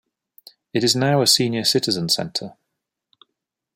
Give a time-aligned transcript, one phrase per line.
[0.73, 2.55] It is now a senior citizen center.